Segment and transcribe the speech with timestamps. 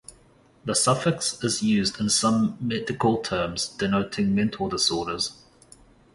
[0.65, 5.43] The suffix is used in some medical terms denoting mental disorders.